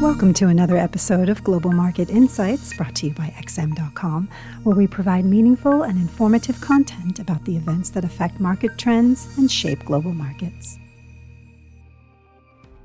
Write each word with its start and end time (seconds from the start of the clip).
Welcome 0.00 0.32
to 0.34 0.48
another 0.48 0.78
episode 0.78 1.28
of 1.28 1.44
Global 1.44 1.72
Market 1.72 2.08
Insights 2.08 2.74
brought 2.74 2.94
to 2.96 3.08
you 3.08 3.12
by 3.12 3.34
XM.com, 3.36 4.30
where 4.62 4.74
we 4.74 4.86
provide 4.86 5.26
meaningful 5.26 5.82
and 5.82 5.98
informative 5.98 6.58
content 6.62 7.18
about 7.18 7.44
the 7.44 7.54
events 7.54 7.90
that 7.90 8.02
affect 8.02 8.40
market 8.40 8.78
trends 8.78 9.28
and 9.36 9.52
shape 9.52 9.84
global 9.84 10.14
markets. 10.14 10.78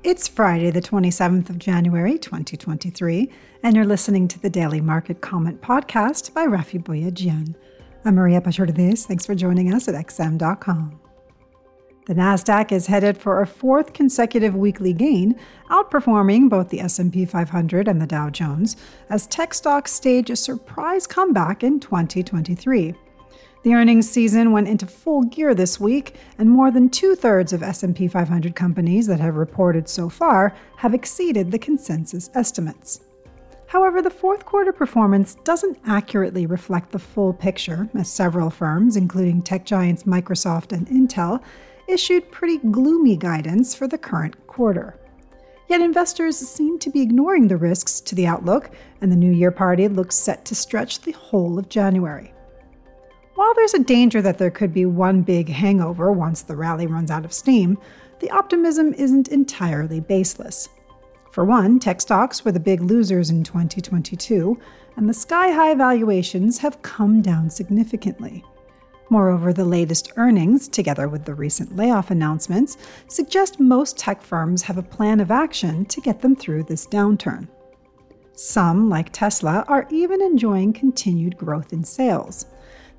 It's 0.02 0.28
Friday, 0.28 0.70
the 0.70 0.82
27th 0.82 1.48
of 1.48 1.58
January, 1.58 2.18
2023, 2.18 3.32
and 3.62 3.74
you're 3.74 3.86
listening 3.86 4.28
to 4.28 4.38
the 4.38 4.50
Daily 4.50 4.82
Market 4.82 5.22
Comment 5.22 5.58
podcast 5.62 6.34
by 6.34 6.44
Raffi 6.44 6.84
Boyadjian. 6.84 7.54
I'm 8.04 8.16
Maria 8.16 8.42
Pachordes. 8.42 9.06
Thanks 9.06 9.24
for 9.24 9.34
joining 9.34 9.72
us 9.72 9.88
at 9.88 9.94
XM.com. 9.94 11.00
The 12.06 12.14
Nasdaq 12.14 12.70
is 12.70 12.86
headed 12.86 13.18
for 13.18 13.40
a 13.40 13.46
fourth 13.48 13.92
consecutive 13.92 14.54
weekly 14.54 14.92
gain, 14.92 15.34
outperforming 15.70 16.48
both 16.48 16.68
the 16.68 16.78
S&P 16.78 17.24
500 17.24 17.88
and 17.88 18.00
the 18.00 18.06
Dow 18.06 18.30
Jones 18.30 18.76
as 19.10 19.26
tech 19.26 19.52
stocks 19.52 19.92
stage 19.92 20.30
a 20.30 20.36
surprise 20.36 21.04
comeback 21.04 21.64
in 21.64 21.80
2023. 21.80 22.94
The 23.64 23.74
earnings 23.74 24.08
season 24.08 24.52
went 24.52 24.68
into 24.68 24.86
full 24.86 25.24
gear 25.24 25.52
this 25.52 25.80
week, 25.80 26.14
and 26.38 26.48
more 26.48 26.70
than 26.70 26.90
two-thirds 26.90 27.52
of 27.52 27.64
S&P 27.64 28.06
500 28.06 28.54
companies 28.54 29.08
that 29.08 29.18
have 29.18 29.34
reported 29.34 29.88
so 29.88 30.08
far 30.08 30.54
have 30.76 30.94
exceeded 30.94 31.50
the 31.50 31.58
consensus 31.58 32.30
estimates. 32.34 33.00
However, 33.66 34.00
the 34.00 34.10
fourth 34.10 34.44
quarter 34.44 34.70
performance 34.70 35.34
doesn't 35.42 35.80
accurately 35.84 36.46
reflect 36.46 36.92
the 36.92 37.00
full 37.00 37.32
picture, 37.32 37.88
as 37.98 38.08
several 38.08 38.48
firms, 38.48 38.96
including 38.96 39.42
tech 39.42 39.66
giants 39.66 40.04
Microsoft 40.04 40.70
and 40.70 40.86
Intel, 40.86 41.42
issued 41.88 42.30
pretty 42.30 42.58
gloomy 42.58 43.16
guidance 43.16 43.74
for 43.74 43.86
the 43.88 43.98
current 43.98 44.46
quarter. 44.46 44.98
Yet 45.68 45.80
investors 45.80 46.36
seem 46.36 46.78
to 46.78 46.90
be 46.90 47.02
ignoring 47.02 47.48
the 47.48 47.56
risks 47.56 48.00
to 48.02 48.14
the 48.14 48.26
outlook, 48.26 48.70
and 49.00 49.10
the 49.10 49.16
New 49.16 49.32
Year 49.32 49.50
party 49.50 49.88
looks 49.88 50.14
set 50.16 50.44
to 50.44 50.54
stretch 50.54 51.00
the 51.00 51.12
whole 51.12 51.58
of 51.58 51.68
January. 51.68 52.32
While 53.34 53.52
there's 53.54 53.74
a 53.74 53.80
danger 53.80 54.22
that 54.22 54.38
there 54.38 54.50
could 54.50 54.72
be 54.72 54.86
one 54.86 55.22
big 55.22 55.48
hangover 55.48 56.12
once 56.12 56.42
the 56.42 56.56
rally 56.56 56.86
runs 56.86 57.10
out 57.10 57.24
of 57.24 57.32
steam, 57.32 57.78
the 58.20 58.30
optimism 58.30 58.94
isn't 58.94 59.28
entirely 59.28 60.00
baseless. 60.00 60.68
For 61.32 61.44
one, 61.44 61.78
tech 61.78 62.00
stocks 62.00 62.44
were 62.44 62.52
the 62.52 62.60
big 62.60 62.80
losers 62.80 63.28
in 63.28 63.44
2022, 63.44 64.58
and 64.96 65.06
the 65.06 65.12
sky 65.12 65.50
high 65.50 65.74
valuations 65.74 66.56
have 66.58 66.80
come 66.80 67.20
down 67.20 67.50
significantly. 67.50 68.42
Moreover, 69.08 69.52
the 69.52 69.64
latest 69.64 70.12
earnings, 70.16 70.66
together 70.66 71.08
with 71.08 71.24
the 71.24 71.34
recent 71.34 71.76
layoff 71.76 72.10
announcements, 72.10 72.76
suggest 73.06 73.60
most 73.60 73.96
tech 73.96 74.20
firms 74.20 74.62
have 74.62 74.78
a 74.78 74.82
plan 74.82 75.20
of 75.20 75.30
action 75.30 75.84
to 75.86 76.00
get 76.00 76.20
them 76.20 76.34
through 76.34 76.64
this 76.64 76.86
downturn. 76.86 77.46
Some, 78.32 78.90
like 78.90 79.12
Tesla, 79.12 79.64
are 79.68 79.86
even 79.90 80.20
enjoying 80.20 80.72
continued 80.72 81.36
growth 81.36 81.72
in 81.72 81.84
sales. 81.84 82.46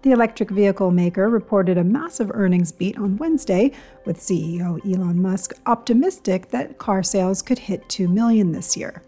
The 0.02 0.12
electric 0.12 0.50
vehicle 0.50 0.92
maker 0.92 1.30
reported 1.30 1.78
a 1.78 1.84
massive 1.84 2.32
earnings 2.34 2.72
beat 2.72 2.98
on 2.98 3.18
Wednesday, 3.18 3.74
with 4.06 4.20
CEO 4.20 4.80
Elon 4.86 5.22
Musk 5.22 5.54
optimistic 5.66 6.50
that 6.52 6.78
car 6.78 7.04
sales 7.04 7.42
could 7.42 7.60
hit 7.60 7.88
2 7.90 8.08
million 8.08 8.52
this 8.54 8.78
year. 8.78 9.04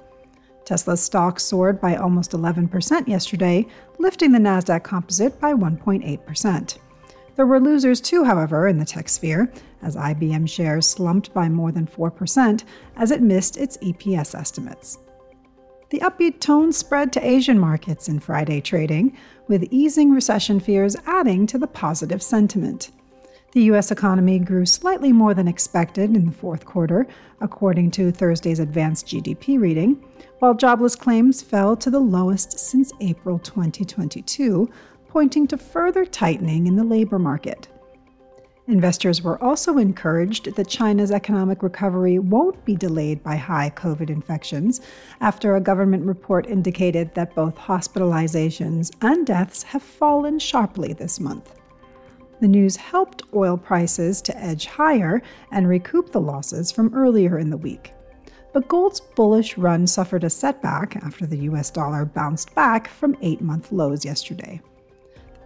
Tesla's 0.66 1.02
stock 1.02 1.40
soared 1.40 1.80
by 1.80 1.96
almost 1.96 2.32
11% 2.32 3.08
yesterday, 3.08 3.66
lifting 3.98 4.32
the 4.32 4.38
Nasdaq 4.38 4.84
Composite 4.84 5.40
by 5.40 5.54
1.8%. 5.54 6.78
There 7.40 7.48
were 7.48 7.62
losers 7.62 8.02
too, 8.02 8.26
however, 8.26 8.68
in 8.68 8.80
the 8.80 8.84
tech 8.84 9.08
sphere, 9.08 9.50
as 9.82 9.96
IBM 9.96 10.50
shares 10.50 10.86
slumped 10.86 11.34
by 11.34 11.48
more 11.48 11.72
than 11.72 11.88
4% 11.88 12.66
as 12.98 13.12
it 13.12 13.22
missed 13.22 13.56
its 13.56 13.78
EPS 13.78 14.38
estimates. 14.38 14.98
The 15.90 16.00
upbeat 16.00 16.42
tone 16.42 16.74
spread 16.74 17.14
to 17.14 17.26
Asian 17.26 17.58
markets 17.58 18.10
in 18.10 18.20
Friday 18.20 18.60
trading, 18.60 19.16
with 19.48 19.72
easing 19.72 20.12
recession 20.12 20.60
fears 20.60 20.98
adding 21.06 21.48
to 21.48 21.58
the 21.58 21.66
positive 21.66 22.22
sentiment. 22.22 22.92
The 23.54 23.64
U.S. 23.64 23.90
economy 23.90 24.40
grew 24.40 24.66
slightly 24.66 25.14
more 25.14 25.34
than 25.34 25.48
expected 25.48 26.14
in 26.14 26.26
the 26.26 26.34
fourth 26.34 26.66
quarter, 26.66 27.08
according 27.40 27.92
to 27.92 28.12
Thursday's 28.12 28.60
advanced 28.60 29.08
GDP 29.08 29.58
reading, 29.58 30.04
while 30.40 30.54
jobless 30.54 30.98
claims 30.98 31.42
fell 31.42 31.78
to 31.78 31.90
the 31.90 32.02
lowest 32.02 32.60
since 32.60 32.92
April 33.00 33.40
2022, 33.40 34.70
pointing 35.10 35.48
to 35.48 35.58
further 35.58 36.06
tightening 36.06 36.68
in 36.68 36.76
the 36.76 36.84
labor 36.84 37.20
market. 37.20 37.68
Investors 38.70 39.24
were 39.24 39.44
also 39.44 39.80
encouraged 39.80 40.54
that 40.56 40.68
China's 40.68 41.10
economic 41.10 41.64
recovery 41.64 42.20
won't 42.20 42.64
be 42.66 42.76
delayed 42.76 43.24
by 43.24 43.36
high 43.36 43.72
COVID 43.72 44.12
infections 44.12 44.82
after 45.22 45.56
a 45.56 45.62
government 45.62 46.06
report 46.06 46.46
indicated 46.46 47.12
that 47.16 47.34
both 47.34 47.56
hospitalizations 47.56 48.96
and 49.02 49.26
deaths 49.26 49.64
have 49.64 49.82
fallen 49.82 50.38
sharply 50.38 50.94
this 50.94 51.20
month. 51.20 51.56
The 52.42 52.48
news 52.48 52.76
helped 52.76 53.24
oil 53.34 53.58
prices 53.58 54.22
to 54.22 54.38
edge 54.38 54.68
higher 54.68 55.24
and 55.52 55.68
recoup 55.68 56.12
the 56.12 56.22
losses 56.22 56.72
from 56.72 56.94
earlier 56.94 57.40
in 57.40 57.50
the 57.50 57.58
week. 57.58 57.94
But 58.54 58.68
gold's 58.68 59.00
bullish 59.00 59.58
run 59.58 59.88
suffered 59.88 60.24
a 60.24 60.30
setback 60.30 60.96
after 60.98 61.26
the 61.26 61.40
US 61.50 61.72
dollar 61.72 62.06
bounced 62.06 62.54
back 62.54 62.88
from 62.88 63.18
eight 63.22 63.42
month 63.42 63.72
lows 63.72 64.06
yesterday 64.06 64.62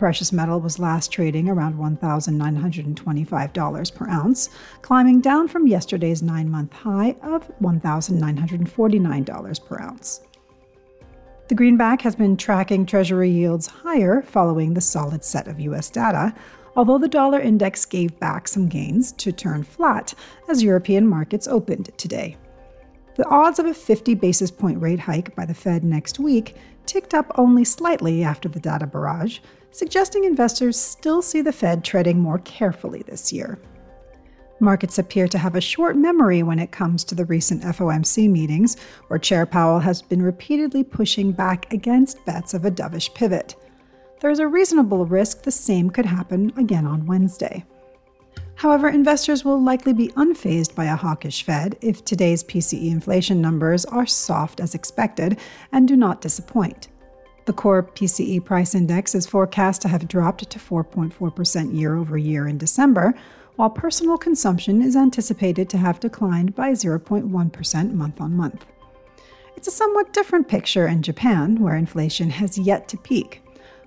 precious 0.04 0.34
metal 0.34 0.60
was 0.60 0.80
last 0.80 1.14
trading 1.14 1.48
around 1.48 1.76
$1,925 1.76 3.96
per 3.96 4.10
ounce, 4.10 4.50
climbing 4.82 5.22
down 5.22 5.48
from 5.48 5.66
yesterday's 5.66 6.22
nine 6.22 6.52
month 6.52 6.74
high 6.74 7.16
of 7.22 7.50
$1,949 7.62 9.66
per 9.66 9.80
ounce. 9.80 10.20
The 11.48 11.56
greenback 11.56 12.02
has 12.02 12.18
been 12.18 12.36
tracking 12.36 12.86
Treasury 12.86 13.30
yields 13.30 13.68
higher 13.68 14.22
following 14.24 14.74
the 14.74 14.82
solid 14.82 15.24
set 15.24 15.48
of 15.48 15.62
U.S. 15.62 15.90
data, 15.90 16.36
although 16.76 16.98
the 16.98 17.08
dollar 17.08 17.40
index 17.40 17.86
gave 17.86 18.20
back 18.20 18.50
some 18.50 18.68
gains 18.68 19.14
to 19.14 19.32
turn 19.32 19.64
flat 19.64 20.14
as 20.50 20.62
European 20.62 21.08
markets 21.08 21.48
opened 21.48 21.92
today. 21.96 22.36
The 23.16 23.28
odds 23.30 23.60
of 23.60 23.66
a 23.68 23.74
50 23.74 24.16
basis 24.16 24.50
point 24.50 24.82
rate 24.82 25.00
hike 25.00 25.36
by 25.36 25.46
the 25.46 25.54
Fed 25.54 25.84
next 25.84 26.20
week 26.20 26.56
ticked 26.86 27.14
up 27.14 27.32
only 27.36 27.64
slightly 27.64 28.24
after 28.24 28.50
the 28.50 28.60
data 28.60 28.88
barrage, 28.88 29.40
suggesting 29.72 30.24
investors 30.24 30.80
still 30.80 31.22
see 31.22 31.42
the 31.42 31.52
Fed 31.52 31.84
treading 31.84 32.20
more 32.20 32.40
carefully 32.40 33.04
this 33.04 33.32
year. 33.32 33.60
Markets 34.60 34.98
appear 34.98 35.28
to 35.28 35.38
have 35.38 35.56
a 35.56 35.62
short 35.62 35.96
memory 35.96 36.42
when 36.42 36.58
it 36.58 36.72
comes 36.72 37.04
to 37.04 37.16
the 37.16 37.26
recent 37.26 37.64
FOMC 37.64 38.30
meetings, 38.30 38.78
where 39.08 39.20
Chair 39.20 39.46
Powell 39.46 39.80
has 39.80 40.02
been 40.02 40.22
repeatedly 40.22 40.84
pushing 40.84 41.32
back 41.32 41.72
against 41.74 42.24
bets 42.26 42.54
of 42.54 42.66
a 42.66 42.72
dovish 42.72 43.14
pivot. 43.14 43.56
There 44.22 44.32
is 44.32 44.40
a 44.40 44.48
reasonable 44.48 45.06
risk 45.06 45.44
the 45.44 45.52
same 45.52 45.90
could 45.90 46.06
happen 46.06 46.54
again 46.58 46.86
on 46.86 47.06
Wednesday. 47.06 47.66
However, 48.64 48.88
investors 48.88 49.44
will 49.44 49.62
likely 49.62 49.92
be 49.92 50.08
unfazed 50.16 50.74
by 50.74 50.86
a 50.86 50.96
hawkish 50.96 51.44
Fed 51.44 51.78
if 51.82 52.06
today's 52.06 52.46
PCE 52.46 52.92
inflation 52.92 53.42
numbers 53.42 53.84
are 53.84 54.06
soft 54.06 54.62
as 54.62 54.74
expected 54.74 55.38
and 55.74 55.86
do 55.86 55.98
not 55.98 56.22
disappoint. 56.22 56.88
The 57.44 57.52
core 57.52 57.84
PCE 57.84 58.46
price 58.46 58.74
index 58.74 59.16
is 59.16 59.28
forecast 59.28 59.82
to 59.82 59.90
have 59.90 60.08
dropped 60.08 60.50
to 60.50 60.60
4.4% 60.60 61.78
year 61.78 61.98
over 61.98 62.18
year 62.18 62.48
in 62.48 62.58
December, 62.58 63.14
while 63.58 63.70
personal 63.70 64.18
consumption 64.18 64.82
is 64.82 64.96
anticipated 64.96 65.70
to 65.72 65.78
have 65.78 66.00
declined 66.00 66.56
by 66.56 66.72
0.1% 66.72 67.94
month 67.94 68.22
on 68.22 68.34
month. 68.34 68.66
It's 69.58 69.68
a 69.68 69.72
somewhat 69.72 70.14
different 70.14 70.48
picture 70.48 70.88
in 70.88 71.02
Japan, 71.02 71.60
where 71.60 71.76
inflation 71.76 72.30
has 72.30 72.58
yet 72.58 72.88
to 72.88 72.98
peak. 72.98 73.42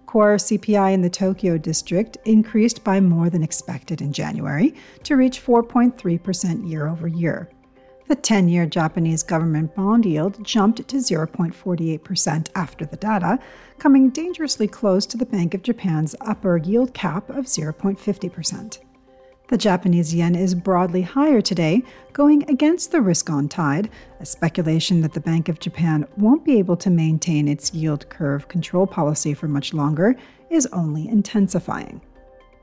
Core 0.06 0.36
CPI 0.36 0.94
in 0.94 1.02
the 1.02 1.10
Tokyo 1.10 1.58
district 1.58 2.16
increased 2.24 2.84
by 2.84 3.00
more 3.00 3.28
than 3.28 3.42
expected 3.42 4.00
in 4.00 4.12
January 4.12 4.74
to 5.02 5.16
reach 5.16 5.44
4.3% 5.44 6.68
year 6.68 6.86
over 6.86 7.08
year. 7.08 7.50
The 8.08 8.14
10 8.14 8.48
year 8.48 8.66
Japanese 8.66 9.24
government 9.24 9.74
bond 9.74 10.06
yield 10.06 10.44
jumped 10.44 10.86
to 10.86 10.96
0.48% 10.96 12.48
after 12.54 12.86
the 12.86 12.96
data, 12.96 13.40
coming 13.78 14.10
dangerously 14.10 14.68
close 14.68 15.06
to 15.06 15.16
the 15.16 15.26
Bank 15.26 15.54
of 15.54 15.62
Japan's 15.62 16.14
upper 16.20 16.56
yield 16.56 16.94
cap 16.94 17.28
of 17.28 17.46
0.50%. 17.46 18.78
The 19.48 19.56
Japanese 19.56 20.12
yen 20.12 20.34
is 20.34 20.56
broadly 20.56 21.02
higher 21.02 21.40
today, 21.40 21.84
going 22.12 22.42
against 22.50 22.90
the 22.90 23.00
risk 23.00 23.30
on 23.30 23.48
tide, 23.48 23.90
a 24.18 24.26
speculation 24.26 25.00
that 25.02 25.12
the 25.12 25.20
Bank 25.20 25.48
of 25.48 25.60
Japan 25.60 26.04
won't 26.16 26.44
be 26.44 26.58
able 26.58 26.76
to 26.78 26.90
maintain 26.90 27.46
its 27.46 27.72
yield 27.72 28.08
curve 28.08 28.48
control 28.48 28.88
policy 28.88 29.34
for 29.34 29.46
much 29.46 29.72
longer 29.72 30.16
is 30.50 30.66
only 30.72 31.06
intensifying. 31.06 32.00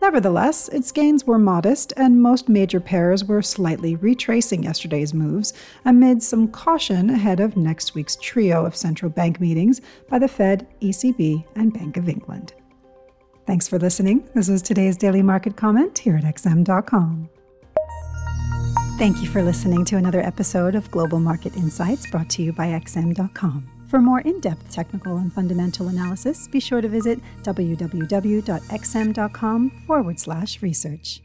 Nevertheless, 0.02 0.68
its 0.68 0.92
gains 0.92 1.26
were 1.26 1.40
modest, 1.40 1.94
and 1.96 2.22
most 2.22 2.50
major 2.50 2.82
pairs 2.82 3.24
were 3.24 3.42
slightly 3.42 3.96
retracing 3.96 4.64
yesterday's 4.64 5.14
moves 5.14 5.54
amid 5.86 6.22
some 6.22 6.50
caution 6.50 7.10
ahead 7.10 7.40
of 7.40 7.56
next 7.56 7.96
week's 7.96 8.18
trio 8.18 8.66
of 8.66 8.76
central 8.76 9.10
bank 9.10 9.40
meetings 9.40 9.80
by 10.10 10.20
the 10.20 10.28
Fed, 10.28 10.68
ECB, 10.82 11.46
and 11.56 11.74
Bank 11.74 11.96
of 11.96 12.10
England. 12.10 12.54
Thanks 13.46 13.68
for 13.68 13.78
listening. 13.78 14.28
This 14.34 14.48
was 14.48 14.62
today's 14.62 14.96
daily 14.98 15.22
market 15.22 15.56
comment 15.56 15.98
here 16.00 16.16
at 16.16 16.24
XM.com. 16.24 17.30
Thank 18.98 19.22
you 19.22 19.28
for 19.28 19.42
listening 19.42 19.84
to 19.86 19.98
another 19.98 20.22
episode 20.22 20.76
of 20.76 20.90
Global 20.92 21.20
Market 21.20 21.58
Insights 21.58 22.10
brought 22.10 22.30
to 22.30 22.44
you 22.44 22.54
by 22.54 22.68
XM.com. 22.68 23.68
For 23.90 24.00
more 24.00 24.22
in 24.22 24.40
depth 24.40 24.72
technical 24.72 25.18
and 25.18 25.34
fundamental 25.34 25.90
analysis, 25.90 26.48
be 26.48 26.60
sure 26.60 26.80
to 26.82 26.88
visit 26.88 27.20
www.xm.com 27.44 28.52
forward 29.86 30.20
slash 30.20 30.62
research. 30.62 31.22